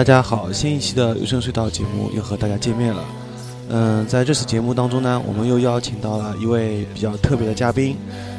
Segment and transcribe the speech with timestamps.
[0.00, 3.04] 大家好，新一期的有声隧道节目又和大家见面了。
[3.68, 7.94] 嗯，在这次节目当中呢，我们又邀请到了一位比较特别的嘉宾。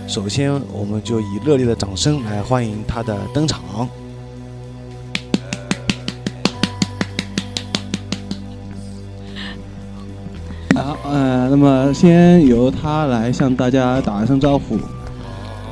[0.07, 3.61] 首先，我们就以热烈的掌声来欢迎他的登场。
[10.73, 14.79] 好，呃，那么先由他来向大家打一声招呼。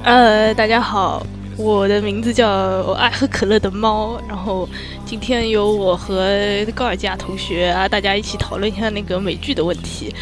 [0.04, 1.26] 呃，大家好。
[1.60, 4.68] 我的名字叫爱喝可乐的猫，然后
[5.06, 10.16] 今天由我和高尔佳同学啊，大家一起讨论一下那个美剧的问题。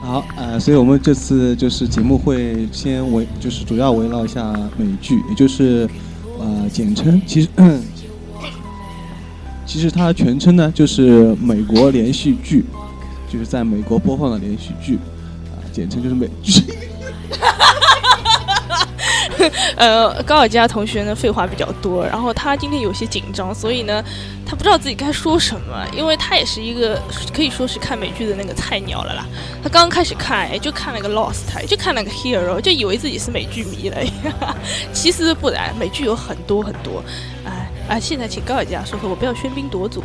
[0.00, 5.86] 好，呃，所以我们这次就是节目会先围，就是主要围绕一下美剧，也就是
[6.38, 7.48] 呃简称，其实
[9.66, 12.64] 其实它全称呢就是美国连续剧，
[13.30, 14.94] 就是在美国播放的连续剧，
[15.52, 16.62] 啊，简称就是美剧。
[19.76, 24.02] 呃，高尔佳同学呢，废话比较多，然后他今天有些紧张，所以呢，
[24.44, 27.00] 他不知道自己该说什么，因为他也是一个
[27.34, 29.26] 可以说是看美剧的那个菜鸟了啦。
[29.62, 33.96] 他刚刚开始看，哎，就看了个 Lost，就看了个 Hero，就以为自己是美剧迷了。
[34.92, 37.02] 其实不然，美剧有很多很多。
[37.44, 40.02] 哎，啊，现在请高尔佳说说，我不要喧宾夺主。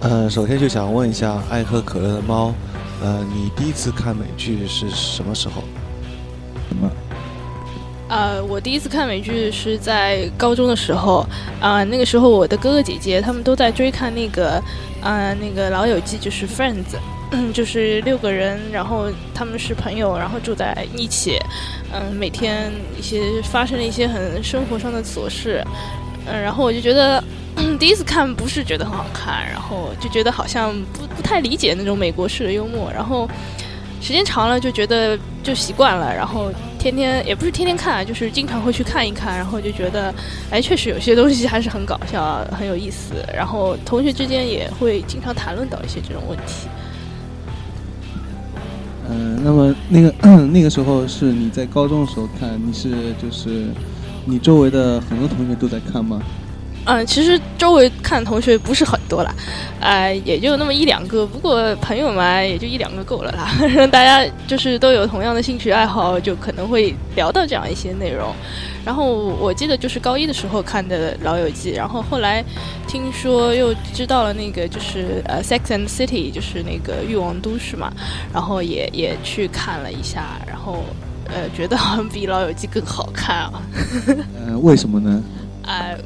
[0.00, 2.52] 呃，首先就想问一下爱喝可乐的猫，
[3.02, 5.62] 呃，你第一次看美剧是什么时候？
[8.06, 11.26] 呃，我第一次看美剧是在高中的时候，
[11.58, 14.62] 啊，那个时候我的哥哥姐姐他们都在追看那个，
[15.02, 16.84] 啊，那个老友记，就是 Friends，
[17.54, 21.38] 就是六个人，然后他们是朋友，然后住在一起，
[21.92, 25.64] 嗯，每天一些发生了一些很生活上的琐事，
[26.26, 27.24] 嗯，然后我就觉得
[27.80, 33.26] 第一次看不是觉得很好看，然后就觉得好像不不太理解那种美国式的幽默，然后
[34.02, 36.52] 时间长了就觉得就习惯了，然后。
[36.84, 40.14] 天天也不是天天看，就是经常会去看一看，然后就觉得，
[40.50, 43.14] 哎，确实有些东西还是很搞笑，很有意思。
[43.34, 46.68] 然后同学之间也会经常谈论到一些这种问题。
[49.08, 50.12] 嗯，那么那个
[50.48, 53.68] 那个时候是你在高中的时候看，你是就是
[54.26, 56.20] 你周围的很多同学都在看吗？
[56.84, 59.32] 嗯，其实周围看同学不是很多了，
[59.80, 61.24] 呃，也就那么一两个。
[61.24, 63.48] 不过朋友嘛，也就一两个够了啦。
[63.92, 68.34] 大家就是都有同样的兴趣爱好，就可能会聊到这样一些内容。
[68.84, 72.44] 然后我记得就是高一的时候看的《老友记》，然后后来
[72.88, 77.92] 听说又知道了那个就是呃《Sex and City》，就是那个欲望都市嘛，
[78.32, 80.84] 然后也也去看了一下，然后
[81.28, 83.52] 呃觉得好像比《老友记》更好看啊。
[84.46, 85.22] 呃，为什么呢？
[85.62, 85.96] 呃。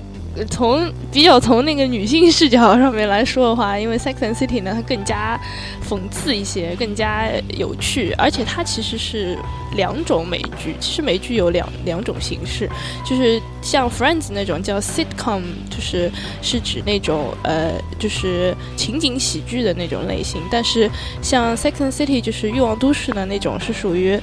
[0.46, 5.40] 从比较从那个女性视角上面来说的话，因为《Sex and City》呢，它更加
[5.88, 9.38] 讽刺一些，更加有趣，而且它其实是
[9.74, 10.74] 两种美剧。
[10.80, 12.68] 其实美剧有两两种形式，
[13.04, 16.10] 就是像《Friends》那种叫 sitcom，就是
[16.42, 20.40] 是指那种呃，就是情景喜剧的那种类型。
[20.50, 20.90] 但是
[21.22, 24.18] 像《Sex and City》就是欲望都市的那种，是属于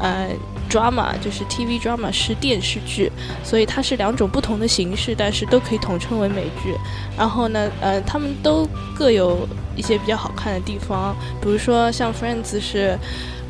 [0.00, 0.28] 呃。
[0.70, 3.10] drama 就是 TV drama 是电视剧，
[3.42, 6.72] 所以它是两种不同的形式，但是都可以统称为美剧。
[7.18, 11.12] 然后呢，呃，他们都各有一些比较好看的地方，
[11.42, 12.96] 比如说像 Friends 是，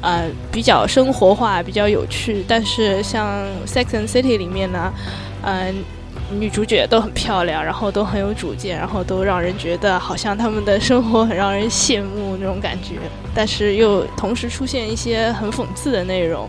[0.00, 2.42] 呃，比较生活化，比较有趣。
[2.48, 4.90] 但是像 Sex and City 里面呢，
[5.42, 5.74] 嗯，
[6.38, 12.96] 女主角都很漂亮，然后都很有主见，然后都让人觉得好像他们的生活很让人羡慕那种感觉。
[13.34, 16.48] 但是又同时出现一些很讽刺的内容。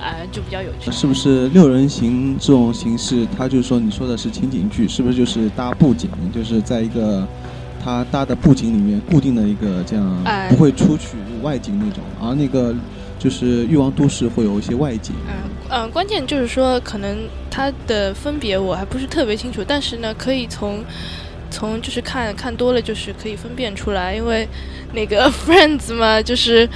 [0.00, 0.90] 呃，就比较有趣。
[0.90, 3.26] 是不是六人行这种形式？
[3.38, 6.10] 它就是说，你说的是情景剧，是不是就是搭布景？
[6.34, 7.26] 就是在一个
[7.82, 12.04] 它搭的布景里面固定的一个这样，不会出去外景那种。
[12.20, 12.74] 而那个
[13.18, 15.14] 就是欲望都市会有一些外景。
[15.26, 20.84] 嗯嗯，关键就是说，可能它的分别我还不是特别清楚，但是呢，可以从
[21.50, 24.48] 从就是看看多了，就是可以分辨出来，因为
[24.92, 26.68] 那个 Friends 嘛，就是。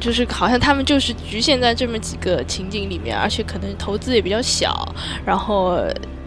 [0.00, 4.92] 就是好像他们就是局限在这么几个情景里面，而且可能投资也比较小，
[5.24, 5.78] 然后。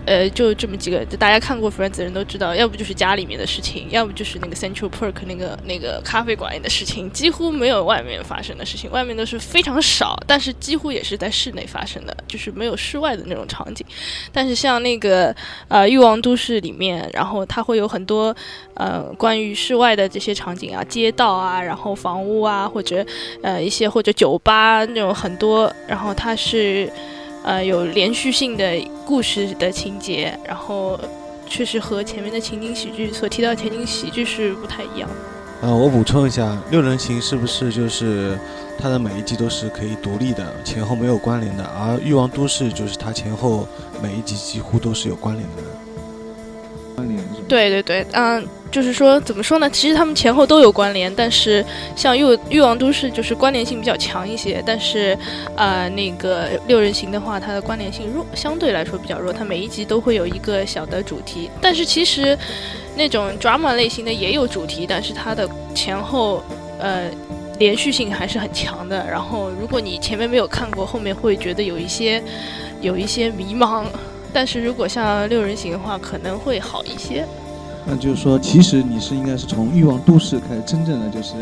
[0.06, 13.86] 呃，就这么几个，就大家看过《Friends》的人都知道，要不就是家里面的事情，要不就是那个 Central Park 那个那个咖啡馆里的事情，几乎没有外面发生的事情，外面都是非常少，但是几乎也是在室内发生的，就是没有室外的那种场景。
[14.31, 15.36] 但是像那个
[15.68, 18.36] 呃《欲望都市》里面，然后它会有很多
[18.75, 23.04] 呃关于室外的这些场景啊，街道啊，然后房屋啊，或者
[23.42, 26.92] 呃一些或者酒吧那种很多，然后它是。
[27.45, 28.75] 呃，有连续性的
[29.06, 31.00] 故事的情节，然后
[31.47, 35.07] 确实和前面的情景喜剧所提到的情景喜剧是不太一样。
[35.62, 38.36] 呃，我补充一下，六人行是不是就是
[38.80, 41.63] 它的每一集都是可以独立的，前后没有关联的？
[41.63, 43.68] 而欲望都市就是它前后
[44.01, 45.62] 每一集几乎都是有关联的。
[47.47, 49.69] 对对对，嗯，就是说怎么说呢？
[49.69, 51.63] 其实他们前后都有关联，但是
[51.95, 55.15] 像欲欲望都市就是关联性比较强一些，但是
[55.56, 59.31] 呃，那个六人行的话，它的关联性弱，相对来说比较弱。
[59.31, 62.36] 它每一集都会有一个小的主题，但是其实
[62.95, 66.44] 那种 drama 类型的也有主题，但是它的前后
[66.80, 67.12] 呃
[67.59, 69.06] 连续性还是很强的。
[69.07, 72.24] 然后如果你前面没有看过，后面会觉得有一些
[72.81, 73.86] 有一些迷茫。
[74.35, 77.25] 但是如果像六人行的话，可能会好一些。
[77.87, 81.35] 那就是说，其实你是应该是从《欲望都市》开始，真正的就是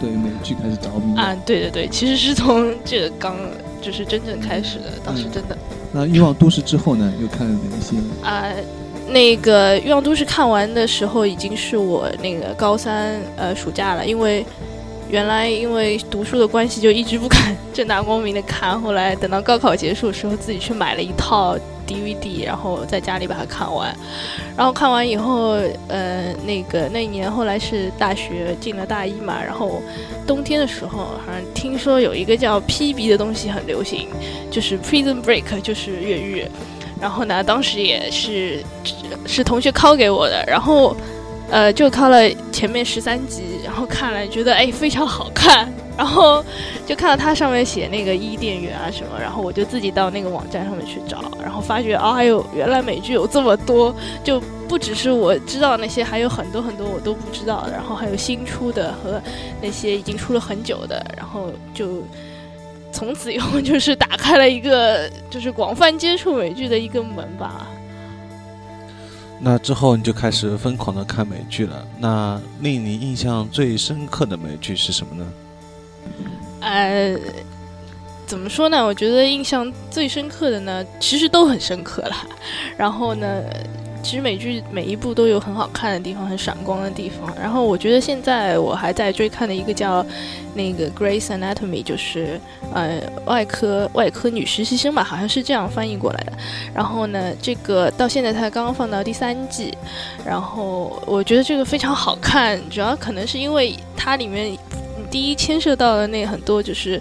[0.00, 1.36] 对美剧开始着迷啊！
[1.44, 3.36] 对对对，其实是从这个刚
[3.82, 5.58] 就是真正开始的，倒是真的。
[5.92, 7.96] 那《欲望都市》之后呢，又看了哪些？
[8.26, 8.50] 啊，
[9.08, 14.46] 那个《欲望都市》看完的时候，已经是我那个高三呃暑假了，因为
[15.10, 18.80] 原来因为读书的关系，就一直不敢 正大光明的看。
[18.80, 21.54] 后来等到高考结束的时候，自己去买了一套。
[21.90, 23.92] DVD，然后在家里把它看完，
[24.56, 25.58] 然后看完以后，
[25.88, 29.82] 呃，那个那一年后来是大学进了大一嘛，然后
[30.26, 34.08] 冬天的时候，好像听说有一个叫 PB 的东西很流行，
[34.50, 36.46] 就是 Prison Break，就是越狱，
[37.00, 38.62] 然后呢，当时也是
[39.26, 40.96] 是同学拷给我的，然后
[41.50, 45.72] 呃就拷了前面十三集，然后看了觉得哎非常好看。
[45.96, 46.44] 然后
[46.86, 53.94] 就看到它上面写那个伊甸园啊什么，然后我就自己到那个网站上面去找，然后发觉啊，还有原来美剧有这么多，
[54.24, 59.20] 就不只是我知道那些，还有很多很多我都不知道的，然后还有新出的和
[59.60, 62.02] 那些已经出了很久的，然后就
[62.92, 67.66] 从此以后就是打开了一个就是广泛接触美剧的一个门吧。
[69.42, 71.86] 那之后你就开始疯狂的看美剧了。
[71.98, 75.26] 那令你印象最深刻的美剧是什么呢？
[76.60, 77.16] 呃，
[78.26, 78.84] 怎么说呢？
[78.84, 82.16] 我觉得印象最深刻的呢，其实都很深刻了。
[82.76, 83.42] 然后呢，
[84.02, 87.34] 其实美剧每一部都有很好看的地方，很闪光的地方。
[87.40, 90.04] 然后我觉得现在我还在追看的一个叫
[90.54, 92.38] 那个《Grace Anatomy》，就是
[92.74, 96.32] 呃外科外科女实习生吧，好像是这样翻译过来的。
[96.74, 99.76] 然后呢，这个到现在才刚刚放到第三季。
[100.24, 104.56] 然后我觉得这个非常好看，主要可能是因为它里面。
[105.10, 107.00] 第一牵涉到的那很多就是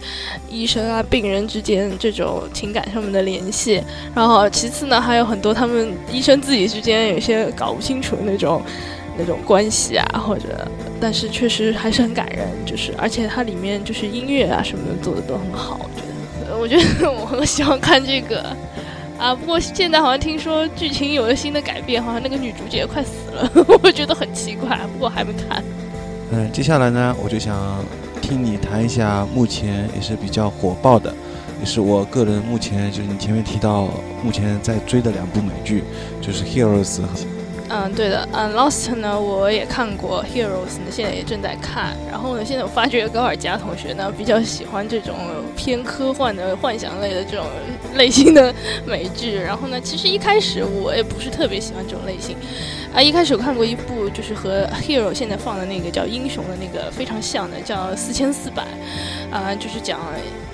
[0.49, 3.81] 医生啊、病人之间这种情感上面的联系，
[4.15, 8.61] 然后其次呢还有很多他们医生自己之间有些搞不清楚那种
[9.17, 10.67] 那种关系啊，或者
[10.99, 15.79] 但是确实还是很感人，就是而且它里面就是音乐啊什么的做的都很好，
[16.59, 18.55] 我觉得我觉得我很喜欢看这个
[19.19, 23.51] 啊，不过现在好像听说剧情有了新的改变，好像那个女主角快死了，
[23.83, 25.63] 我觉得很奇怪，不过还没看。
[26.31, 27.83] 嗯，接下来呢，我就想
[28.21, 31.13] 听你谈一下目前也是比较火爆的，
[31.59, 33.87] 也是我个人目前就是你前面提到
[34.23, 35.83] 目前在追的两部美剧，
[36.21, 36.99] 就是《Heroes》。
[37.71, 40.47] 嗯，对的，嗯，《Lost》呢，我也看过，《Heroes》
[40.79, 41.95] 呢，现在也正在看。
[42.09, 45.15] 然后呢，现在我发觉高尔佳同学呢比较喜欢这种
[45.55, 47.45] 偏科幻的幻想类的这种
[47.93, 48.51] 类型的
[48.87, 49.35] 美剧。
[49.35, 52.35] 然后呢，其实一开始我也不是特别喜欢这种类型。
[52.91, 58.63] 啊，一开始我看过一部，就是和《Hero》现在放的那个叫《英雄》的那个非常像的，叫《四千四百》。
[59.31, 59.99] 啊，就是讲，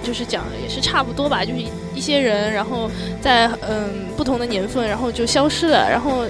[0.04, 1.62] 就是讲也是差不多吧，就是
[1.96, 2.92] 一些人，然后
[3.22, 6.26] 在嗯不同的年份，然后就消失了，然后。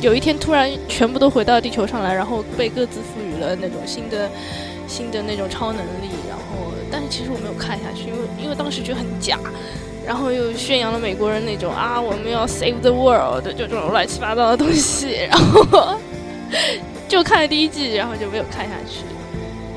[0.00, 4.30] 有一天突然全部都回到地球上来，然后被各自赋予了那种新的、
[4.86, 6.10] 新的那种超能力。
[6.28, 9.38] 然后，但是其实我没有看下去，因为因为当时觉得很假，
[10.06, 15.98] 然后又宣扬了美国人那种啊我们要 save the world 就这种乱七八糟的东西，然后
[17.08, 19.00] 就看了第一季，然后就没有看下去。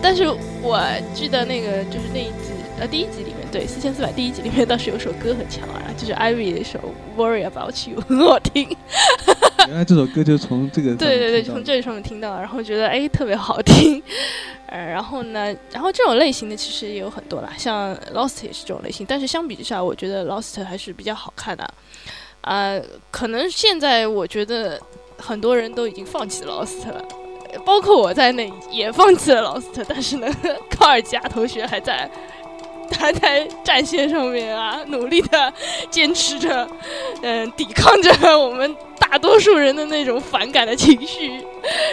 [0.02, 0.24] 但是
[0.62, 0.80] 我
[1.14, 6.80] 记得那个就是那一集呃第一集里面，对四千四百第一集里面当时有首歌很强啊，就是 Ivy 的一首
[7.18, 8.76] Worry About You 很好听。
[9.68, 14.02] 原来这首歌就从这个对对对，从这里上面听到，然后觉得哎特别好听，
[14.68, 21.70] 呃，然后呢，然后这种类型的其实也有很多啦，像 Lost 也是这种类型，但是相比之下，我觉得 Lost 还是比较好看的，
[22.42, 22.80] 啊，
[23.12, 24.80] 可能现在我觉得
[25.18, 27.04] 很多人都已经放弃 Lost 了，
[27.64, 30.28] 包括我在内也放弃了 Lost，但是呢，
[30.80, 32.10] 高尔加同学还在
[32.90, 35.54] 他在战线上面啊，努力的
[35.90, 36.68] 坚持着，
[37.22, 41.44] 嗯，抵抗着我们大多数人的那种反感的情绪，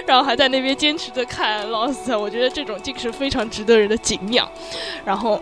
[0.07, 4.49] 然后还在那边坚持着看 Lost，我觉得这种精神非常值得人的敬仰。
[5.05, 5.41] 然后，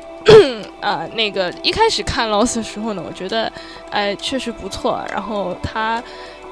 [0.81, 3.51] 啊，那个一开始看 Lost 的时候呢，我觉得，
[3.91, 5.03] 哎，确实不错。
[5.11, 6.03] 然后它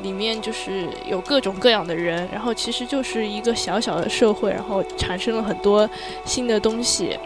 [0.00, 5.88] 里面就是有各种各样的人，然后其实就是一个小小的社会，然后产生了很多
[6.24, 7.18] 新的东西。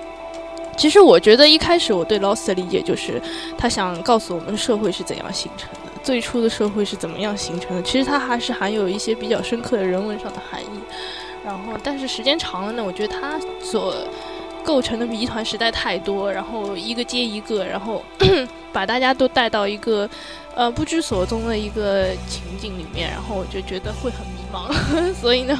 [0.76, 3.21] 其实我觉得一开始我对 Lost 的理解就是，
[3.56, 7.83] 他想告诉我们社会是怎样形成的，最初的社会是怎么样形成的。
[7.83, 10.66] 其实它还是含有一些比较深刻的人文上的含义。
[11.45, 13.95] 然后，但是时间长了呢，我觉得它所
[14.62, 18.02] 构成的谜团实在太多，然后一个接一个，然后
[18.73, 20.09] 把大家都带到一个
[20.54, 24.71] 呃不知所踪的一个情景里面，然后我就觉得会很迷茫。
[25.14, 25.59] 所以呢。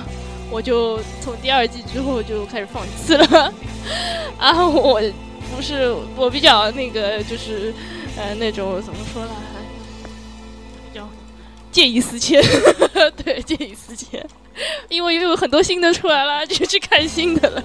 [0.50, 3.52] 我就从第二季之后就开始放弃了，
[4.38, 5.00] 啊，我
[5.54, 7.72] 不是我比较那个就是
[8.16, 9.30] 呃那种怎么说呢，
[10.92, 11.08] 比较
[11.72, 12.42] 见异思迁，
[13.24, 14.24] 对，见异思迁，
[14.88, 17.62] 因为又有很多新的出来了，就去看新的了。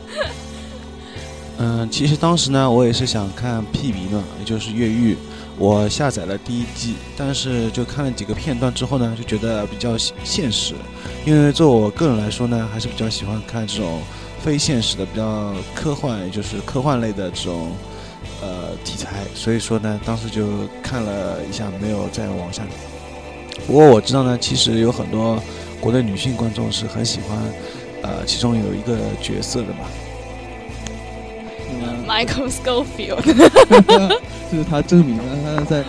[1.60, 5.16] 嗯，其实当时呢，我也是想看 P B 呢，也就是越狱。
[5.58, 10.74] 我下载了第一季，但是就看了几个片段之后呢，就觉得比较现实。
[11.26, 14.02] 因为做我个人来说呢，还是比较喜欢看这种
[14.42, 17.72] 非现实的、比较科幻，也就是科幻类的这种
[18.42, 19.10] 呃题材。
[19.36, 20.48] 所以说呢，当时就
[20.82, 22.64] 看了一下，没有再往下。
[23.68, 25.42] 不过我知道呢，其实有很多
[25.80, 27.38] 国内女性观众是很喜欢
[28.02, 29.86] 呃其中有一个角色的嘛。
[32.08, 33.22] Michael Scofield，
[34.52, 35.56] 这是他真名啊！
[35.56, 35.84] 他在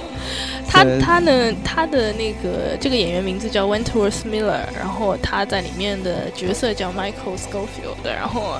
[0.73, 8.59] 他他呢，他的那个这个演员名字叫 Wentworth Miller，然后他在里面的角色叫 Michael Scofield，然后。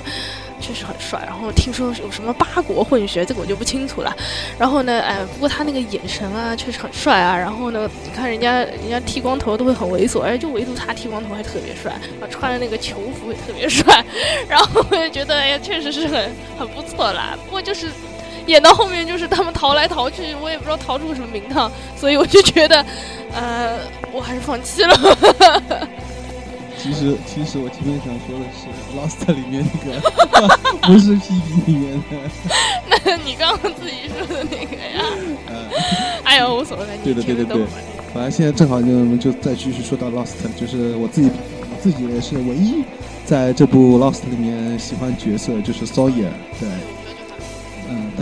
[0.61, 4.15] 确实很帅，然后听说有什么八国混血，这个我就不清楚了。
[4.57, 7.37] 然后呢，哎，不过他那个眼神啊，确实很帅啊。
[7.37, 11.91] 然后呢，你看人家人家剃光头都会很猥琐，哎，就唯独他剃光头还特别帅
[12.21, 14.05] 啊，穿的那个球服也特别帅。
[14.47, 17.37] 然后我就觉得，哎呀，确实是很很不错啦。
[17.43, 17.87] 不过就是
[18.47, 22.85] 演到后面，就是他们逃来逃去，我也不知道逃出什么名堂，所以我就觉得，
[23.33, 23.79] 呃，
[24.11, 24.95] 我还是放弃了。
[26.75, 28.67] 其实，其实我前面想说的是
[28.99, 32.17] 《Lost》里面那个， 不是 P D 里面的。
[33.05, 35.05] 那你刚刚自己说的那个呀？
[35.47, 35.69] 嗯。
[36.25, 37.63] 哎呦，无所谓，对的，对的对。
[38.13, 41.29] 反正现在正好就我们就再继续说到《Lost》，就是我自己，
[41.61, 42.83] 我自己也是唯一
[43.25, 46.31] 在这部《Lost》里面喜欢角色，就是 Sawyer。
[46.59, 46.67] 对。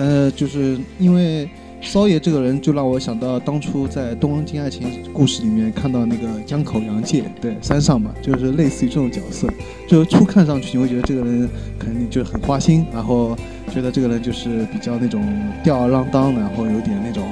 [0.01, 1.47] 呃，就是因为。
[1.83, 9.47] 骚爷这个人就让我想到当初在《东京爱情故事》里面看到那个江口洋介，对，山上嘛，就是类似于这种角色，
[9.87, 13.35] 就初看上去你会觉得这个人肯定就很花心，然后
[13.73, 15.27] 觉得这个人就是比较那种
[15.63, 17.25] 吊儿郎当，然后有点那种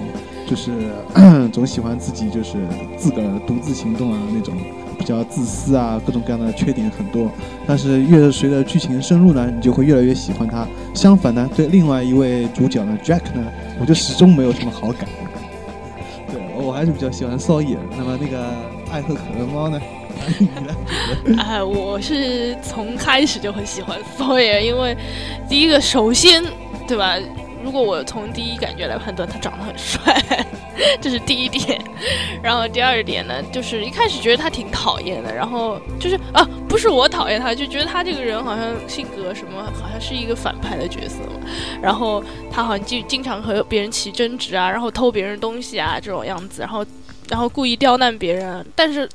[0.48, 0.72] 就是
[1.54, 2.58] 总喜欢自己就是
[2.98, 4.56] 自个儿独自行动啊那种。
[5.00, 7.32] 比较自私啊，各种各样的缺点很多，
[7.66, 10.68] 但是越随着剧情深入呢，你就会越来越喜欢他。
[10.94, 13.44] 相反呢，对另外一位主角呢，Jack 呢，
[13.80, 15.08] 我就始终没有什么好感。
[16.28, 17.78] 对我还是比较喜欢骚野。
[17.98, 18.46] 那么那个
[18.92, 19.82] 爱喝可乐猫呢？
[21.38, 24.96] 哎，我是从开始就很喜欢骚野，因为
[25.48, 26.44] 第一个，首先，
[26.86, 27.16] 对吧？
[27.64, 30.46] 如果我从第一感觉来判断，他长得很帅，
[31.02, 31.80] 这是第一点。
[32.42, 41.48] 然后第二点呢，就是一开始觉得他挺讨厌的，然后就是啊，不是我讨厌他，就觉得他这个人好像性格什么，好像是一个反派的角色嘛。
[41.82, 46.86] 然后他好像就经常和别人起争执啊，然后偷别人东西啊这种样子，然后
[47.30, 49.08] 然后故意刁难别人，但是。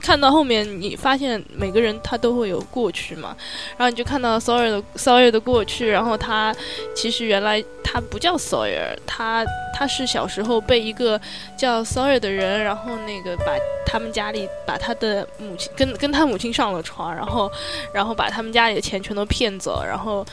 [0.00, 3.36] 看到后面，你发现每个人他都会有过去嘛，
[3.76, 6.54] 然后你就看到 Sawyer 的 Sawyer 的过去，然后他
[6.94, 11.20] 其实原来他不叫 Sawyer，他他是小时候被一个
[11.56, 13.52] 叫 Sawyer 的人，然后那个把
[13.84, 17.50] 他们家里把他的母亲跟跟他母亲上了床，然后
[17.92, 20.24] 然后把他们家里的钱全都骗走，然后。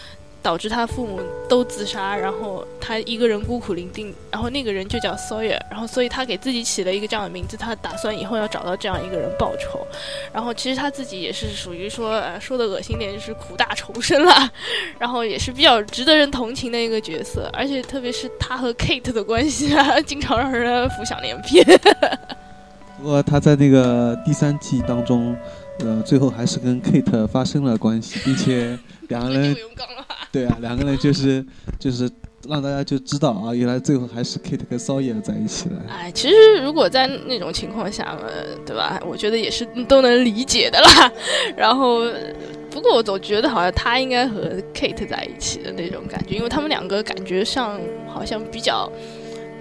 [0.43, 9.88] 导致他父母都自杀，然后他一个人孤苦伶仃，然后那个人就叫 Sawyer，然后所以他给自己起了一个这样的名字，他打算以后要找到这样一个人报仇，
[10.33, 14.51] 然后其实他自己也是属于说，说的恶心点就是苦大仇深了，
[15.00, 21.65] 然后也是比较值得人同情的一个角色，而且特别是他和 Kate 的关系啊，经常让人浮想联翩。
[22.97, 25.33] 不 过他在那个第三季当中，
[25.79, 29.55] 呃，最后还是跟 Kate 发生了关系，并且两 个人。
[30.33, 31.45] 对啊，两个人就是
[31.79, 32.09] 就是
[32.49, 35.75] 让大家就知道啊，原来最后还是 Kate 跟 Sawyer 在一起了。
[35.87, 38.21] 哎，其实如果在那种情况下嘛，
[38.65, 38.99] 对吧？
[39.07, 41.11] 我觉得也是都能理解的啦。
[41.55, 41.99] 然后，
[42.71, 44.41] 不过我总觉得好像他应该和
[44.73, 48.91] Kate 在一起的那种感觉，因为他们两个感觉上好像比较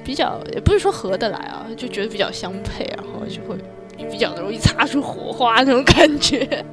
[0.03, 3.59] 比较，也不是说合得来啊，就觉得比较相配，然后就会
[4.11, 6.65] 比较容易 擦出火花那种感觉。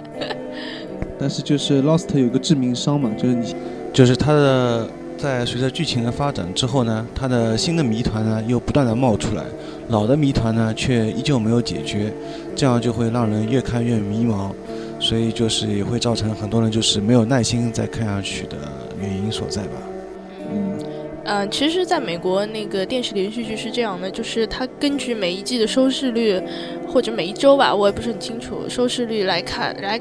[1.20, 3.54] 但是就是 Lost 有个致命伤嘛，就是你，
[3.94, 9.44] 就是它的在随着剧情的发展之后呢，它的新的谜团呢又不断的冒出来，
[9.90, 12.14] 老的谜团呢却依旧没有解决，
[12.56, 14.52] 这样就会让人越看越迷茫，
[15.00, 18.56] 所以就是也会造成很多人就是没有耐心再看下去的
[19.02, 19.72] 原因所在吧。
[20.50, 20.80] 嗯，
[21.26, 26.42] 嗯，其实在美国那个电视连续剧是这样的，就是它根据每一季的收视率，
[26.88, 30.00] 或者每一周吧，我也不是很清楚收视率来看来。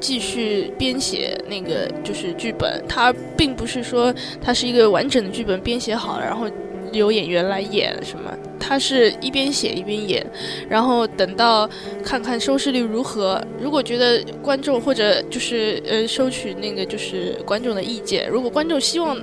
[0.00, 6.46] 继续编写那个就是剧本，它并不是说它是一个完整的剧本编写好了，然后
[6.92, 10.26] 由演员来演什么，它是一边写一边演，
[10.68, 11.68] 然后等到
[12.02, 13.40] 看看收视率如何。
[13.60, 19.16] 如果觉得观众或者就是呃收取那个就是观众的意见，如果观众希望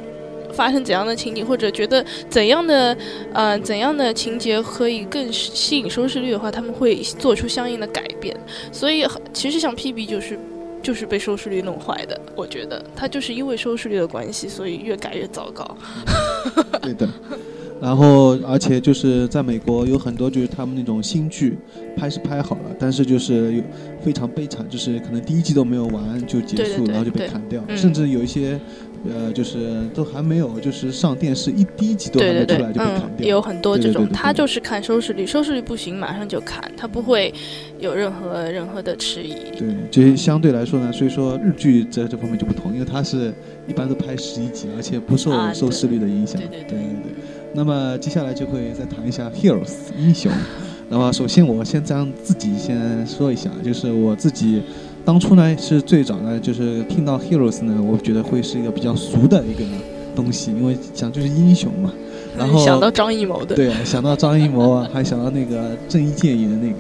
[0.53, 2.95] 发生怎样的情景，或者觉得怎样的
[3.33, 8.33] 呃怎样的情节可以更吸引收视率的话，他们会做出相应的改变。
[8.71, 10.39] 所以其实像 PB 就是。
[10.81, 15.77] 就是被收视率弄坏的，我觉得他就是因为收视率的关系，所以越改越糟糕。
[16.81, 17.07] 对的，
[17.81, 21.57] 然后而且就是在美国有很多就是他们那种新剧
[21.95, 23.63] 拍是拍好了，但是就是有
[24.01, 28.59] 非常悲惨，就是可能第一季都没有完就结束，然后就被砍掉，甚至有一些。
[29.13, 37.33] 呃，就是都还没有，就是上电视一第一集都还没出来就被砍掉，有很多这种，他就是看收视率，收视率不行马上就砍，他不会
[37.79, 39.33] 有任何任何的迟疑。
[39.57, 43.33] 对，这相对来说呢，所以说日剧在这方面就不同，因为它是
[43.67, 46.39] 一般都拍十一集，而且不受收视率的影响。
[46.41, 47.11] 对对对对对。
[47.53, 50.31] 那么接下来就会再谈一下 Heroes 英雄。
[50.89, 54.61] 那么首先我先将自己先说一下，就是我自己。
[55.07, 59.63] 当初呢是最早呢，就是听到 heroes 呢，我觉得会是一个比较俗的一个
[60.13, 61.93] 东西，因为讲就是英雄嘛。
[62.37, 66.79] 然后 想到张艺谋的，对，想到张艺谋啊， 还想到那个郑伊健演的那个，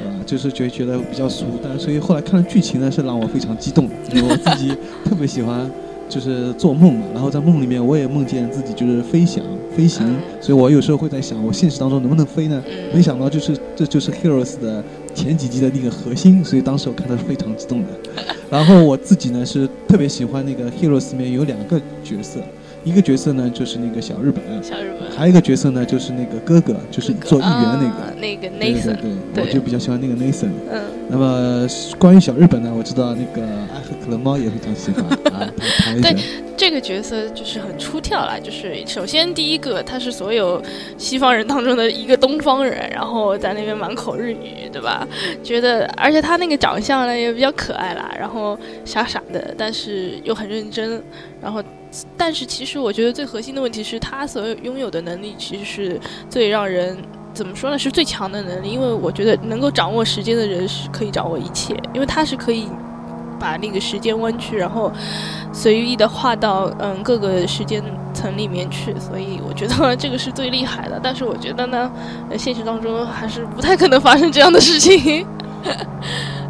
[0.00, 0.14] 对吧？
[0.26, 5.70] 就是觉觉得比较俗，但所以后来看了剧情呢，是让我非常激动，因为我自己特别喜欢。
[6.08, 9.42] 就是做梦嘛，然后在梦里面我也梦见自己就是飞翔、
[9.74, 10.06] 飞行，
[10.42, 12.62] 所以我有时候会在想，我现实当中能不能飞呢？
[12.92, 17.88] 没想到就是这就是 Heroes 的前几集的那个核心，所以当时我看的是非常激动的。
[18.50, 22.40] 然后我自己呢是特别喜欢那个 Heroes 里面有两个角色。
[22.84, 28.96] 一个角色呢，就是那个小日本，小日本，还有一个角色呢，就是那个哥哥，就是做议员那个，那个 Nathan，
[29.32, 30.50] 对，我就比较喜欢那个 Nathan。
[30.70, 31.66] 嗯，那么
[31.98, 35.48] 关于小日本呢，我知道那个爱喝可乐猫也非常喜欢 啊，
[36.02, 36.16] 对，
[36.56, 40.60] 这个角色就是很出跳啦，就是首先第一个他是所有
[40.98, 45.06] 西方人当中的一个东方人，然后在那边满口日语，对吧？
[45.44, 51.00] 觉得而且他那个长相呢也比较可爱啦，然后傻傻的，但是又很认真，
[51.40, 51.62] 然后。
[52.16, 56.96] 但是其实我觉得最核心的问题是他所拥有的能力，其实是最让人
[57.34, 57.78] 怎么说呢？
[57.78, 58.70] 是最强的能力。
[58.70, 62.68] 因为我觉得能够掌握时间的人是可以掌握一切，因为他是可以
[63.38, 64.90] 把那个时间弯曲，然后
[65.52, 67.82] 随意的画到嗯各个时间
[68.14, 68.94] 层里面去。
[68.98, 70.98] 所以我觉得这个是最厉害的。
[71.02, 71.90] 但是我觉得呢，
[72.38, 75.26] 现实当中还是不太可能发生这样的事情。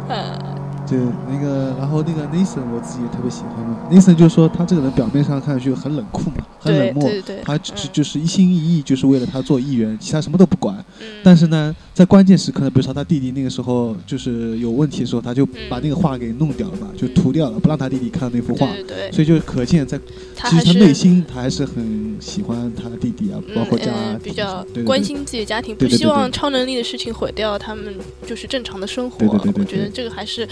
[0.09, 0.39] 嗯。
[0.85, 3.89] 对，那个，然后那个 Nathan，我自己也特别喜欢嘛。
[3.91, 7.09] Nathan 就是说，他这个人表面上看上去很冷酷嘛，很冷漠，
[7.43, 10.83] 他只嗯就是一心一意，就是为了他做议员，其他什么都不管。
[11.23, 18.67] 但是呢，在关键时刻呢，比如说他弟弟那个时候就是有问题的时候，他就把那个画给弄掉了嘛，就涂掉了，不让他弟弟看到那幅画。
[18.87, 19.99] 对所以就可见，在
[20.35, 23.91] 其实他内心他还是很喜欢他的弟弟啊，包括家
[24.23, 27.93] 比较关心自己的家庭，不希望超能力的事情毁掉他们
[28.25, 29.19] 就是正常的生活。
[29.19, 30.47] 对对对我觉得这个还是。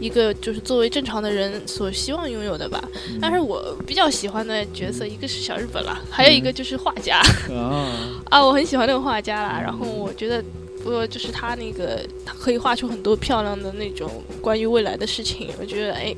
[0.00, 2.82] 一个就是作为正常的人所希望拥有的吧，
[3.20, 7.88] 但是我比较喜欢的角色，一个是小日本啦，还有一个就是画家啊，
[8.28, 9.60] 啊，我很喜欢那个画家啦。
[9.62, 16.14] 然后我觉得，不过就是他那个，他可以画出很多漂亮的那种关于未来的事情，我觉得哎，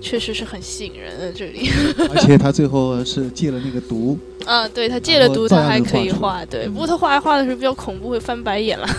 [0.00, 1.70] 确实是很吸引人的这里。
[2.10, 8.88] 而且他最后是戒了那个毒，啊，对他戒了毒，他还可以画，对，不过他画画的时候比较恐怖，会翻白眼了。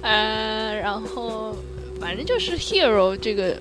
[0.00, 1.56] 呃，然后
[2.00, 3.56] 反正就是 hero 这个，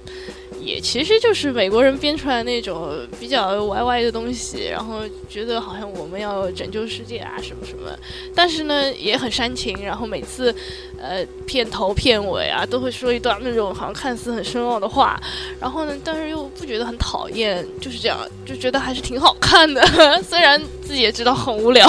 [0.63, 7.89] 也其实就是美国人编出来那种比较歪歪的东西，然后觉得好像我们要拯救世界啊什么什么，
[8.36, 10.54] 但是呢也很煽情，然后每次
[11.00, 15.19] 呃片头片尾啊都会说一段那种好像看似很深奥的话，
[15.60, 19.82] 然后呢但是又不觉得很讨厌，就是这样就觉得还是挺好看的，
[20.21, 21.88] 虽然自己也知道很无聊，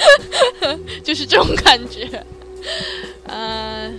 [1.02, 2.08] 就是这种感觉。
[3.24, 3.90] 呃，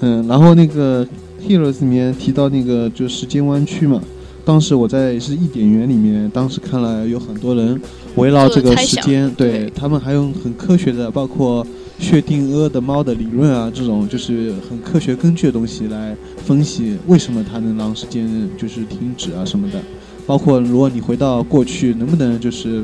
[0.00, 1.04] 嗯，然后那个
[1.46, 4.00] 《Heroes》里面提到那个就时间弯曲嘛，
[4.44, 7.80] 当时我在是一点园里面，当时看了有很多人
[8.16, 11.66] 围绕这个时间，对他们还用很科学的，包括
[11.98, 18.28] 薛定谔的猫的理论啊，这种就是很科学根据的东西来分析为什么它能让时间
[18.58, 19.80] 就是停止啊什么的，
[20.26, 22.82] 包括如果你回到过去，能不能就是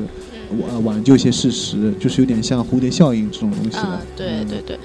[0.59, 3.99] 挽挽救一些事实，就是有点像蝴蝶效应这种东西的。
[4.15, 4.79] 对对对。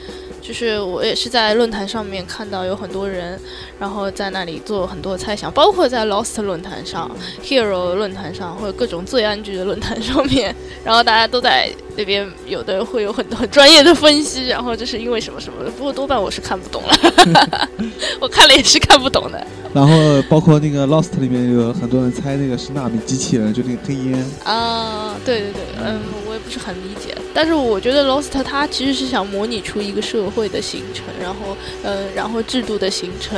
[0.46, 3.40] 就是我也是在论坛上面看到有很多人，
[3.80, 7.10] 然后在那里做很多猜想，包括在 Lost 论坛上、
[7.42, 10.54] Hero 论坛上或者各种罪案剧的论坛上面，
[10.84, 15.70] 然后大家都在那边，有的会有很多很专业的分析，然后就是因为什么什么的。
[15.70, 17.68] 不过多半我是看不懂了，
[18.20, 19.46] 我看了也是看不懂的。
[19.72, 27.14] 然后包括那个 Lost 里面有很多人猜那个是纳米机器人，就那个黑烟啊，对对对，嗯，我也不是很理解。
[27.32, 33.36] 但是我觉得 Lost 它其实是想模拟出一个社会的形成，然后呃，然后制度的形成，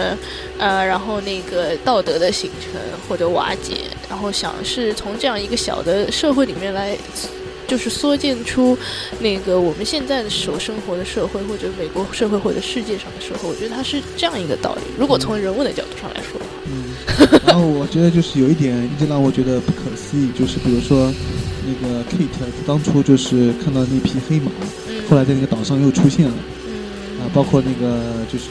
[0.59, 6.97] 呃，然后那个道德的形成或者瓦解，然后想是从这样一个小的社会里面来。
[7.67, 8.77] 就是缩减出
[9.21, 14.83] 那个我们现在的所生活的社会，或者美国社会或者世界上的社会，我觉得它是这样一个道理。
[14.99, 16.95] 如果从人物的角度上来说，嗯，
[17.47, 21.13] 然后我觉得就是有一点一直让我觉得不可思议，就是比如说
[21.67, 22.29] 那个 Kate
[22.67, 24.51] 当初就是看到那匹黑马，
[25.09, 26.35] 后来在那个岛上又出现了，
[26.67, 28.03] 嗯啊，包括那个
[28.33, 28.47] 就是。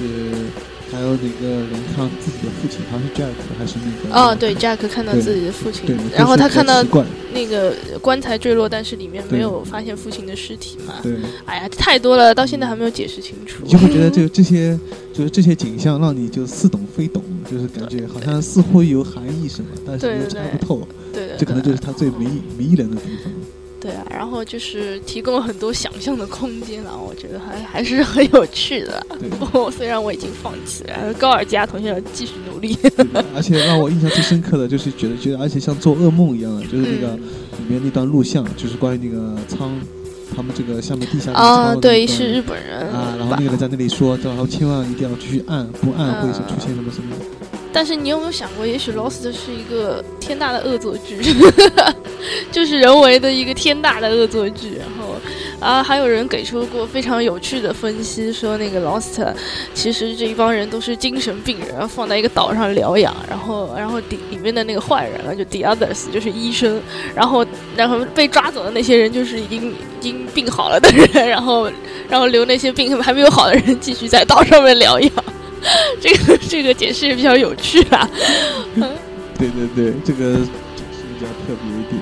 [0.95, 4.15] 还有那个人看自己的父亲，好像是 Jack 还是那个？
[4.15, 5.83] 哦，对，Jack 看到自己的父亲，
[6.15, 6.81] 然后他看到
[7.33, 10.95] 那个棺材坠落，但是里面没有发现父亲的尸体嘛？
[11.03, 11.13] 对。
[11.45, 13.61] 哎呀，太多了，到现在还没有解释清楚。
[13.63, 14.79] 你就会觉得就这些，
[15.13, 20.87] 就是这些景象，让你就似懂非懂，就是感觉好像似乎有含义什么，但是又猜不透。
[21.11, 21.35] 对对。
[21.37, 23.33] 这可能就是他最迷迷人的地方。
[23.85, 29.05] 对啊，然后就是提供了很多想象的空间了，我觉得还还是很有趣的。
[29.39, 32.75] 不过虽然我已经放弃了，高尔基亚同学要继续努力。
[33.35, 39.79] 而且让我印象最深刻的就是觉得觉得，而且像做噩梦一样的，就是那个里面那段录像，就是关于那个仓，
[40.35, 47.15] 他们这个下面地下啊，对，是日本人啊，然后那个人在那里说，然后千万一定要继续按，不按会出现什么什么。
[47.75, 51.19] 但是你有没有想过，也许《Lost》是一个天大的恶作剧，
[52.49, 54.77] 就是人为的一个天大的恶作剧。
[54.79, 55.15] 然后
[55.59, 59.21] 啊，还有人给出过非常有趣的分析，说那个《Lost》
[59.73, 63.13] 其实这一帮人都是精神病人，放在一个岛上疗养。
[63.29, 66.81] 然后，然后里里面的那个坏人啊，就 The Others，就是医生。
[67.13, 71.27] 然后，然后被抓走的那些人，就是已经已经病好了的人。
[71.27, 71.69] 然后，
[72.07, 75.11] 然后留那些病还没有好的人继续在岛上面疗养。
[76.01, 78.09] 这个这个解释也比较有趣啊。
[79.37, 82.01] 对对对，这个解释比较特别一点。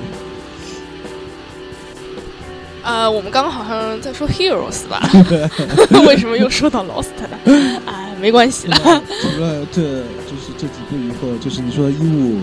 [2.84, 5.10] 呃，我们刚刚好像在说 Heroes 吧？
[6.06, 7.82] 为什么又说到 Lost 了？
[7.86, 8.76] 哎，没关系了。
[9.22, 12.42] 除了这就是这几部以后，就是你说医务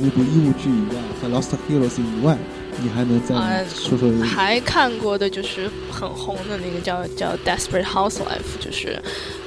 [0.00, 2.38] 那部医务剧以外，和 Lost Heroes 以外。
[2.82, 3.34] 你还能再
[3.66, 4.24] 说说？
[4.24, 8.98] 还看过的就是很红的那个叫叫《Desperate Housewife》，就是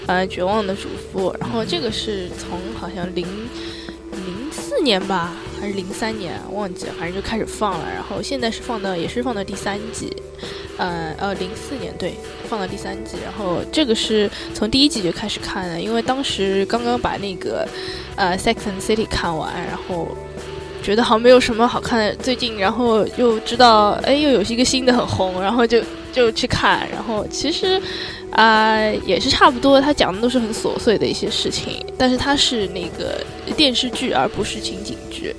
[0.05, 1.35] 呃绝望的主妇。
[1.39, 3.25] 然后这个是从好像零
[4.11, 7.85] 零四年吧，还是零三年忘记了，反正就开始放了。
[7.91, 10.15] 然后现在是放到也是放到第三季，
[10.77, 12.13] 呃呃零四年对，
[12.47, 13.17] 放到第三季。
[13.23, 17.67] 然后这个是从第一季就开始看的，因为当时刚刚把那个
[18.15, 20.07] 呃《Sex and City》看完，然后。
[20.83, 27.81] 觉得好像没有什么好看的，最近然后又知道，哎，又有一个新的很红，然后就就去看，然后其实，
[28.31, 33.23] 啊，也是差不多，他讲的都是很琐碎的一些事情，但是它是那个
[33.55, 35.33] 电视剧而不是情景剧，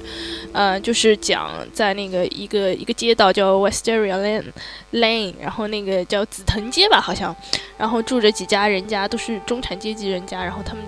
[0.52, 4.44] 呃，就是讲在那个一个一个街道叫 Westeria Lane
[4.92, 7.36] Lane，然后那个叫紫藤街吧，好像，
[7.76, 10.82] 然后住着几家人家，都是中产阶级人家，然后他们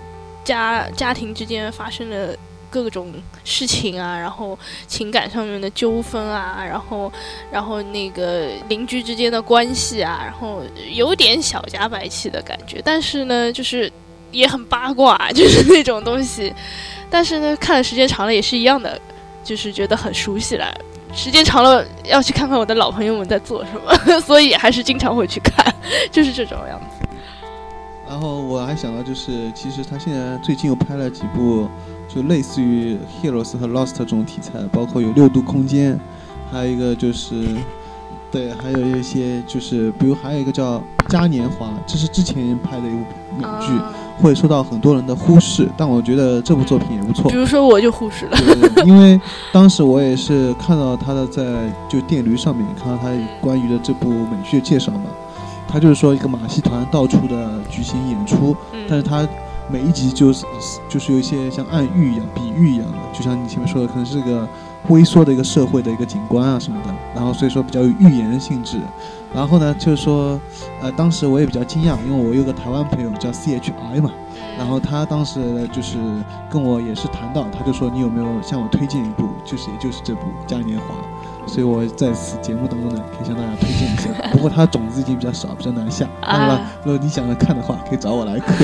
[0.45, 2.35] 家家庭之间发生了。
[2.70, 3.12] 各种
[3.44, 7.12] 事情啊，然后情感上面的纠纷啊，然后，
[7.50, 13.90] 然后那个邻居之间的关系啊，然后有点小家白气的感觉，但是呢，就是
[14.31, 16.52] 也很八卦，就是那种东西。
[17.09, 19.00] 但是呢，看的时间长了也是一样的，
[19.44, 20.66] 就是觉得很熟悉了。
[21.14, 25.74] 时间长了要去看看我的老朋友们在做什么， 所以还是经常会去看，
[26.12, 27.07] 就是这种样子。
[28.09, 31.68] 然后我还想到，就是其实他现在最近又拍了几部。
[32.09, 35.99] 就类似于 Heroes 和 Lost 这种题材，包括有六度空间，
[36.51, 37.45] 还有一个就是，
[38.31, 43.05] 对，还有一些就是，比如还有一个叫嘉年华，这是之前拍的一部
[43.37, 43.73] 美剧，
[44.19, 47.31] 会受到很多人的忽视，但我觉得这部作品也不错。
[47.31, 48.38] 比如说我就忽视了，
[48.87, 49.21] 因为
[49.53, 51.42] 当时我也是看到他的在
[51.88, 55.11] 就电驴上面看到他关于的这部美剧介绍嘛，
[55.69, 58.57] 他就是说一个马戏团到处的举行演出，
[58.88, 59.29] 但是他。
[59.68, 60.44] 每一集就是
[60.88, 64.48] 就是有一些像暗喻一样、比喻一样的，就像你前面说的，可能是个
[64.88, 68.79] 微缩的一个社会的一个景观啊什么的，然后所以说比较有预言的性质。
[69.35, 70.40] 然后呢，就是说，
[70.81, 74.11] 呃，当时我也比较惊讶，因为我有个台湾朋友叫 C H I 嘛，
[74.57, 75.98] 然后他当时就是
[76.48, 80.94] 跟我也是谈到，他就说你有没有向我推荐一部，就是也就是这部《嘉年华》。
[81.46, 84.11] 所以我在此节目当中呢，可以向大家推荐一下。
[84.32, 86.06] 不过它的种子已经比较少，比较难下。
[86.20, 88.56] 当然了，如果你想看的话，可以找我来看。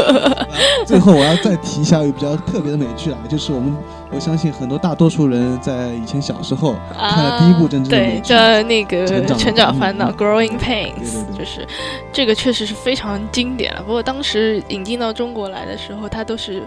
[0.86, 3.74] 最后我要再提一下一个比较特别的美剧啊，就是我们
[4.14, 11.66] 我相信很多大多数人在以前小时候看了第一部真正的美剧，叫那个《成长烦恼》（Growing Pains），就是
[12.12, 13.82] 这个确实是非常经典了。
[13.82, 16.62] 不过当时引进到中国来的时候，它都是。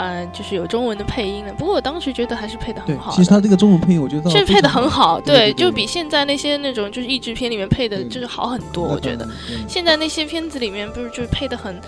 [0.00, 1.52] 嗯，就是有中文的配音的。
[1.54, 3.10] 不过我当时觉得还是配的很好。
[3.10, 5.20] 其实它这个中文配音，我觉得这配的很好。
[5.20, 8.86] 对，就比现在那些那种就是译制片里面配的，就是好很多。
[8.86, 9.28] 我觉得
[9.66, 11.80] 现在那些片子里面不是就是配的很。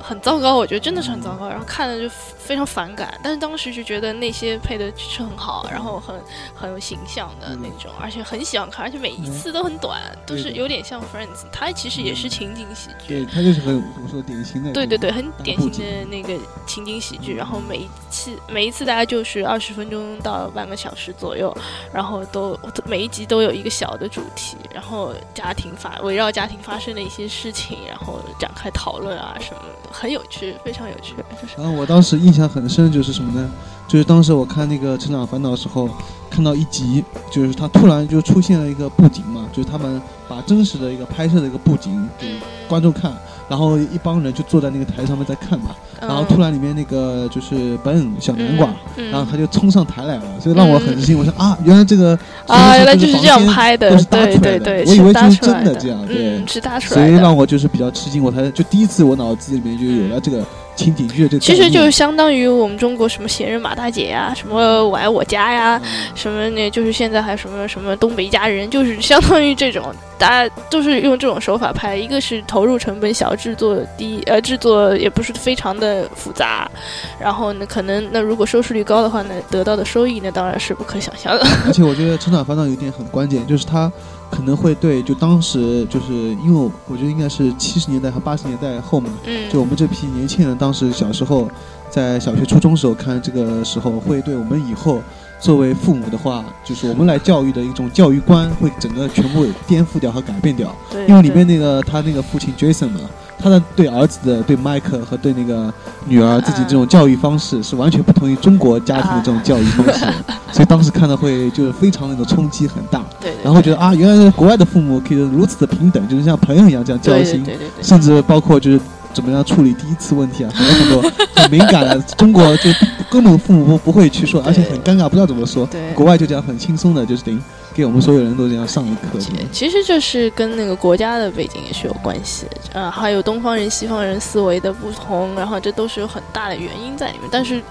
[0.00, 3.18] 很糟糕，我觉得真的是很糟糕，然后看了就非常反感。
[3.22, 6.14] 但是当时就觉得那些配的是很好，然后很
[6.54, 11.44] 很有形象的那种，而且很喜欢看，而且每一次都很短，都是有点像 Friends。
[11.52, 17.34] 它其实也是情景喜剧，对，它就是很怎么说典型的，对对对，很典型的那个情景喜剧。
[17.34, 21.56] 然后每一次每一次大概就是二十分钟到半个小时左右，
[21.92, 29.62] 然后都每一集都有一个小的主题，然后家庭发围绕家庭发生的一些事情，然后展开讨论啊什么。
[29.90, 31.14] 很有趣，非常有趣。
[31.56, 33.50] 然后我当时印象很深，就是什么呢？
[33.88, 35.88] 就是当时我看那个《成长烦恼》的时候，
[36.28, 42.36] 看到一集，就是他突然就出现了一个布景嘛，就是他们把真实的一个拍摄的一个布景给
[42.68, 43.16] 观众看。
[43.48, 48.68] 然后一帮人就坐在那个台上面在看嘛，然后突然里面那个就是本恩小南瓜，
[49.10, 51.18] 然后他就冲上台来了，所以让我很吃惊。
[51.18, 57.06] 我说啊，原来这个啊，原来就是这样拍的，都是搭出来的，我以为就是真的这样，对，是搭出来的。
[57.08, 60.44] 所以让我就是比较吃惊，我才就第一次我脑子里面就有了这个。
[60.76, 65.80] 情景剧这其实就是相当于我们中国什么闲人马大姐呀，什么我爱我家呀，
[66.14, 69.82] 什么那就是现在还什么什么东北一家人，就是 相当于这种，
[70.18, 71.96] 大家都是用这种手法拍。
[71.96, 76.70] 一个是投入成本小，制作低，呃，制作也不是非常的复杂。
[77.18, 81.46] 然后呢，可能那如果收视率高的话呢，得到的收益那当然是不可想象的。
[81.66, 83.90] 而且我觉得《成长烦恼》有一点很关键，就是它。
[84.30, 86.12] 可能会对，就当时就是
[86.44, 89.10] 因为我觉得应该是七十年代和八十年代后嘛，
[89.50, 91.48] 就我们这批年轻人当时小时候
[91.88, 95.00] 在小学、初中时候看这个时候，会对我们以后
[95.38, 100.74] 作为父母的话，就是我们来教育的一种教育观，会整个全部颠覆掉和改变掉。
[101.06, 103.00] 因为里面那个他那个父亲 Jason 嘛。
[103.38, 105.72] 他的对儿子的对麦克和对那个
[106.06, 110.06] 女儿自己这种教育方式是完全不同于中国家庭的这种教育方式，
[110.50, 113.04] 所以当时看到会就是非常那种冲击很大。
[113.20, 113.34] 对。
[113.44, 117.44] 然后觉得啊，原来国外的父母可以如此的平等，就是像朋友一样这样交心，
[117.82, 118.80] 甚至包括就是
[119.16, 122.70] 怎么样处理第一次问题啊，很多很多很敏感的，中国就
[123.10, 125.64] 根本父母不不会去说，而且很尴尬，不知道怎么说。
[125.66, 125.92] 对。
[125.94, 127.40] 国外就这样很轻松的，就是等于。
[127.74, 129.18] 给我们所有人都这样上一课，
[129.52, 137.28] 其实就是跟那个国家的背景也是有关系，呃，还有东方人、西方人思维的不同，然后这都是有很大的原因在里面。
[137.30, 137.62] 但是，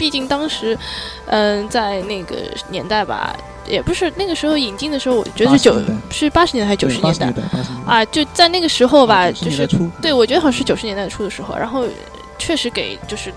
[0.00, 0.76] 毕竟当时，
[1.26, 2.36] 嗯，在那个
[2.70, 3.36] 年代吧，
[3.68, 5.78] 也不是那个时候引进的时候，我觉得是九
[6.10, 7.30] 是八十年代还是九十年代
[7.86, 8.02] 啊？
[8.06, 9.68] 就在那个时候吧，就是
[10.00, 11.84] 对我觉得好像是九十年代初的时候，然后
[12.38, 13.30] 确实给就是。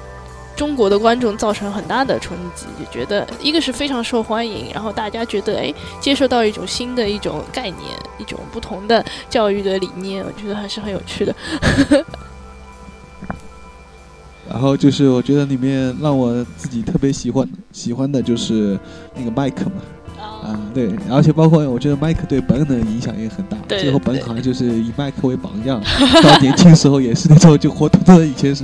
[0.56, 11.36] 中国的观众造成很大的冲击，就觉得一个是非常受欢迎，然后大家觉得哎，接受到一种新的一种概念，一种不同的教育的理念，我觉得还是很有趣的。
[14.54, 18.80] 然后就是我觉得里面让我自己特别喜欢喜欢的就是
[19.16, 19.82] 那个麦克嘛，
[20.22, 25.82] 啊对，而且包括我觉得麦克对本的影响也很大，最后本好像就是以麦克为榜样，
[26.24, 28.64] 到年轻时候也是那种就活脱脱的以前是。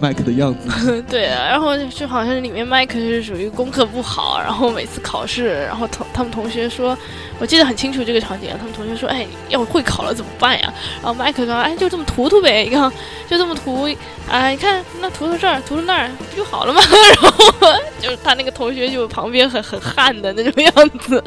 [0.00, 6.96] 麦克的样子， 对啊，然后就好像里面麦克是属于功课不好，然后每次考试，然后同他们同学说，
[7.38, 10.72] 我记得很清楚这个场景，他们同学说，哎，要会考了怎么办呀？
[11.02, 12.90] 然后麦克说，哎，就这么涂涂呗，你看，
[13.28, 13.88] 就这么涂，
[14.28, 16.80] 哎，你看那涂涂这儿，涂涂那儿，不就好了吗？
[17.22, 21.22] 然后就是他那个同学就旁边很很汗的那种样子，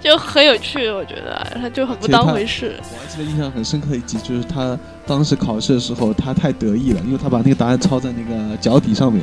[0.00, 2.78] 就很有趣，我觉得他就很不当回事。
[2.92, 4.78] 我还记得印象很深刻一集，就是他。
[5.06, 9.22] 当时考试的时候，他太得意了，因为他把那个答案抄在那个脚底上面，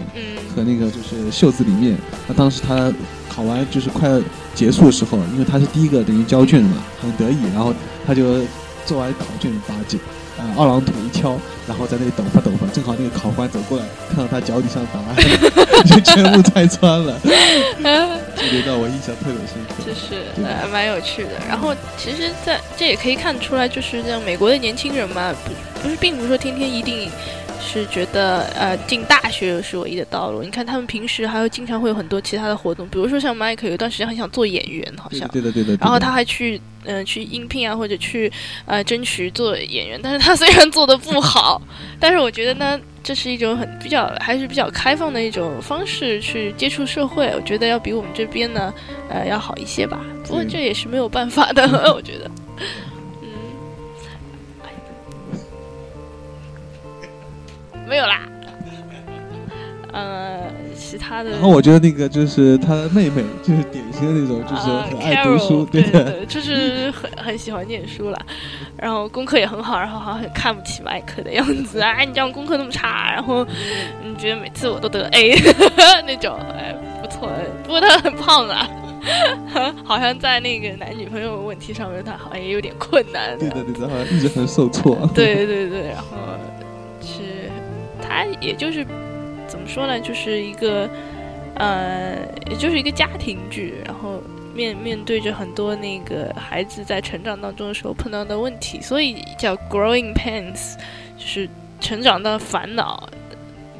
[0.56, 1.98] 和那个就是袖子里面。
[2.28, 2.91] 那当时他
[3.30, 4.22] 考完就是快要
[4.56, 7.74] 结束的时候，因为他是第一个等于交卷的嘛，很得意，然后
[8.08, 8.41] 他就
[8.86, 9.98] 做完考卷把这
[10.38, 15.15] 呃二郎腿一敲，然后在那里抖吧抖吧，正好那个考官走过来，看到他脚底上答案，
[15.86, 17.19] 就全部拆穿了。
[18.50, 21.32] 这个让我印象特别深刻，就是还蛮有趣的。
[21.48, 27.10] 然后其实，在这也可以看出来，就是像美国的年轻人嘛，不不是并不是说天天一定
[27.63, 30.43] 是觉得呃进大学是唯一的道路。
[30.43, 35.76] 你看他们平时还有经常会有很多其他的活动，比如说像迈克有一段时间很想做演员，好像对的对的。
[35.80, 38.32] 然后他还去嗯去应聘啊，或者去
[38.65, 39.99] 呃争取做演员。
[40.04, 41.62] 但是他虽然做的不好，
[41.99, 47.32] 但是我觉得呢，这是一种很比较还是比较开放的一种方式去接触社会。
[47.36, 48.73] 我觉得要比我们这边呢
[49.10, 49.99] 呃要好一些吧。
[50.26, 51.63] 不过这也是没有办法的，
[51.95, 52.30] 我觉得。
[57.88, 58.22] 没有啦，
[59.91, 60.39] 呃，
[60.76, 61.30] 其他的。
[61.32, 68.19] 然后我觉得那个就是他的妹妹，就是典型的那种，就是很爱读书，对对，就是很很喜欢念书了，
[68.78, 73.46] 然后功课也很好，然后好像很看不起麦克的样子， 哎，你这样功课那么差，然后
[74.04, 75.36] 你觉得每次我都得 A
[76.08, 77.30] 那种，哎，不错，
[77.63, 78.67] 不过他很胖啊，
[79.84, 83.38] 好像在那个男女朋友问题上面，他好像也有点困难。
[83.38, 84.96] 对的对的，好像一直很受挫。
[85.13, 86.53] 对对对，然后是。
[88.13, 88.86] 他也就是
[89.47, 90.88] 怎么说呢，就是一个
[91.56, 92.17] 呃，
[92.49, 94.21] 也就是一个家庭剧，然后
[94.54, 100.76] 面面对着很多那个孩子在成长当中的时候碰到的问题，所以叫 growing pains，
[101.17, 101.49] 就是
[101.80, 103.10] 成长的烦恼，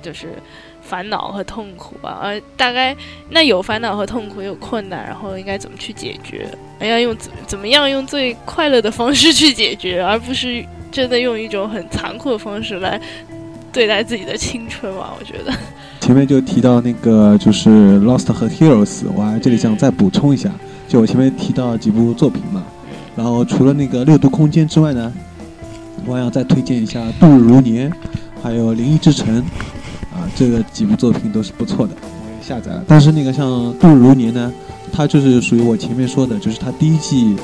[0.02, 0.34] 就是
[0.82, 2.20] 烦恼和痛苦吧。
[2.22, 2.96] 而大概
[3.30, 6.48] 那有烦恼和痛苦，有困难，然后应该怎么去解决？
[6.80, 13.00] 哎要用怎怎么样用最快乐的方式去解决，而不是真的用一种很残酷的方式来。
[13.74, 15.52] 对待自己的青春嘛，我觉得。
[16.00, 17.70] 前面就提到那个就是
[18.04, 20.52] 《Lost》和《Heroes》，我还这里想再补充一下，
[20.88, 22.64] 就我前面提到几部作品嘛，
[23.16, 25.12] 然后除了那个《六度空间》之外呢，
[26.06, 27.90] 我还想再推荐一下《度日如年》，
[28.44, 29.38] 还有《灵异之城》，
[30.14, 32.84] 啊，这个几部作品都是不错的，我也下载了。
[32.88, 34.54] 但是那个像《度日如年》呢，
[34.92, 37.36] 它就是属于我前面说的，就是它第一季。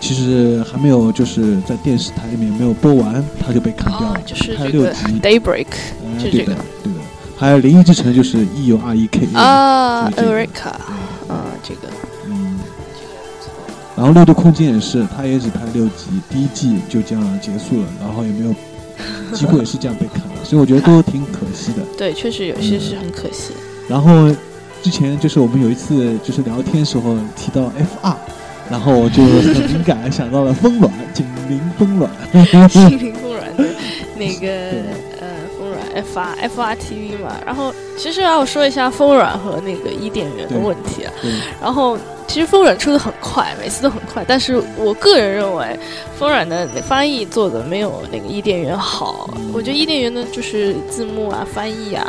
[0.00, 4.20] 其实还没有，就是在电视台里面没有播完，它就被砍掉了。
[4.24, 5.66] 就是这个 Daybreak，
[6.20, 7.00] 对的，对的。
[7.36, 10.70] 还有《灵异之城》，就是 E U R E K 啊，Erica，
[11.28, 11.88] 啊，这个，
[12.26, 12.58] 嗯，
[13.96, 18.54] 然后《六度空间》也是，它也只拍六集，第一季就这样结束了，然后也没有
[19.34, 21.82] 几乎也是这样被砍了，所以我觉得都挺可惜的。
[21.96, 23.52] 对，确实有些是很可惜。
[23.88, 24.10] 然后
[24.82, 28.16] 之前就是我们有一次就是聊天时候提到 F R。
[28.70, 32.10] 然后我就很敏感，想到了风卵，紧邻风卵，
[32.68, 33.64] 紧邻风卵的
[34.16, 34.48] 那个
[35.20, 35.28] 呃
[35.58, 37.34] 风卵 F R F R T V 嘛。
[37.46, 41.12] 然后其实要说一下风软和那个伊甸园的问题啊。
[41.62, 45.78] 然后其实风软出的很快，每次都很快，但是我个人认为
[46.18, 49.30] 风软的翻译做的没有那个伊甸园好。
[49.54, 52.06] 我觉得伊甸园的就是字幕啊、翻译啊。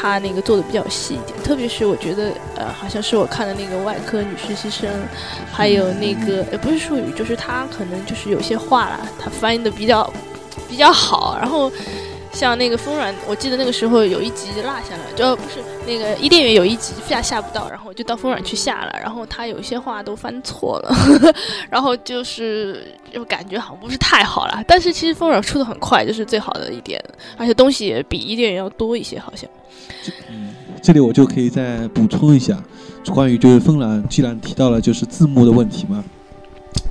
[0.00, 4.88] 他那个做的比较细一点，特别是我觉得，呃，好像是我看的那个外科女实习生，
[5.52, 10.10] 还有那个，也不是术语，就是他可能就是有些话啦，他翻译的比较
[10.68, 11.70] 比较好，然后。
[12.32, 20.94] 像那个风软，我记得那个时候有一集落下了，就不是那个伊甸园有一集下下不到，然后就到风软去下了，然后他有一些话都翻错了，
[21.68, 24.62] 然后就是就感觉好像不是太好了。
[24.66, 27.02] 但是其实风软出的很快，就是最好的一点，
[27.36, 29.48] 而且东西也比伊甸园要多一些，好像。
[30.30, 32.56] 嗯，这里我就可以再补充一下，
[33.12, 36.02] 关于就是风软，既然提到了就是字幕的问题嘛，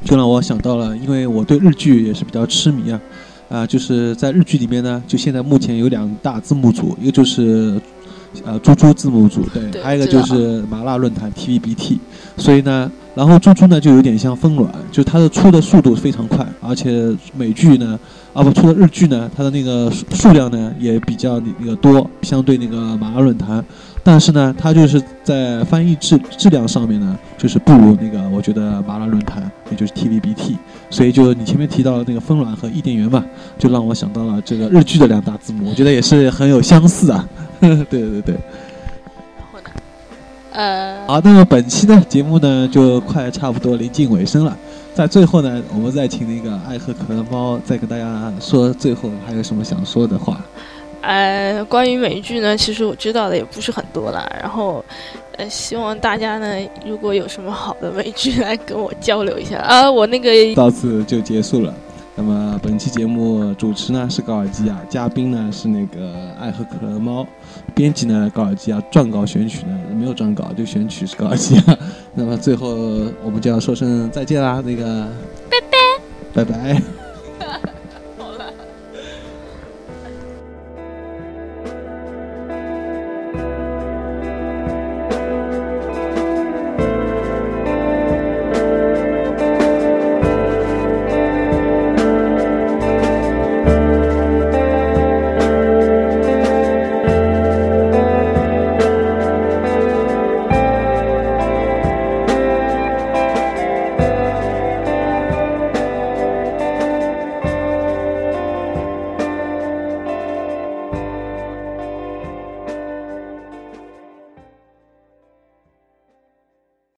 [0.04, 2.99] 就让我想到了，因为我对日剧也是比较痴迷啊。
[3.50, 7.82] 啊，就是在日剧里面呢，就现在目前有两大字幕组，一个就是，
[8.46, 11.98] 呃，猪猪字幕组，对，还有一个就是麻辣论坛 TVBT，
[12.38, 18.00] 所以呢，然后猪猪呢就有点像风卵，就它的出的速度非常快，而且美剧呢，
[18.34, 23.66] 啊不，出的日剧呢，它的那个数量呢也比较那个多，相对那个麻辣论坛。
[24.12, 30.58] 但是呢，它就是在翻译质质量上面呢，就是不如那个我觉得麻辣论坛，也就是 TVBT，
[30.89, 33.24] 所以就你前面提到的那个风卵和伊甸园嘛，
[33.60, 37.30] 就让我想到了这个日剧的两大字母，我觉得也是很有相似啊。
[37.62, 38.36] 对对对。
[39.38, 39.69] 然后呢？
[40.54, 41.05] 呃。
[41.05, 44.57] 好，那么本期呢节目呢就快差不多临近尾声了，
[44.95, 50.41] 在最后呢，我们再请那个爱喝可乐猫再跟大家说最后还有什么想说的话。
[51.02, 54.30] 呃，关于美剧呢，其实我知道的也不是很多了。
[54.41, 54.84] 然后，
[55.38, 61.74] 呃，希望大家呢，如果有什么好的美剧来跟我交流一下啊，我那个到此就结束了。
[62.16, 67.26] 那么本期节目主持呢是高尔基啊，嘉宾呢是那个爱喝可乐猫，
[67.74, 71.78] 编辑呢高尔基啊，撰稿选曲呢没有撰稿就选曲是高尔基啊。
[72.14, 72.76] 那么最后
[73.24, 75.08] 我们就要说声再见啦，那个
[75.50, 76.99] 拜拜，拜拜。